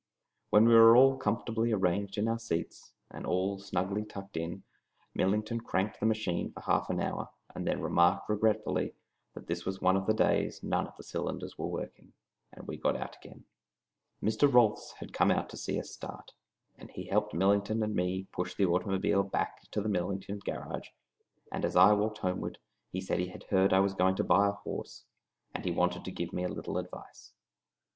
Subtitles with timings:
[0.49, 4.63] When we were all comfortably arranged in our seats, and all snugly tucked in,
[5.13, 8.95] Millington cranked the machine for half an hour, and then remarked regretfully
[9.35, 12.13] that this was one of the days none of the cylinders was working,
[12.51, 13.45] and we got out again.
[14.23, 14.51] Mr.
[14.51, 16.31] Rolfs had come out to see us start,
[16.79, 20.89] and he helped Millington and me push the automobile back to the Millington garage;
[21.51, 22.57] and as I walked homeward
[22.91, 25.05] he said he had heard I was going to buy a horse,
[25.53, 27.33] and he wanted to give me a little advice.